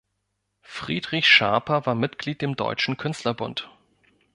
Friedrich 0.63 1.27
Schaper 1.27 1.85
war 1.85 1.93
Mitglied 1.93 2.41
im 2.41 2.55
Deutschen 2.55 2.97
Künstlerbund. 2.97 3.69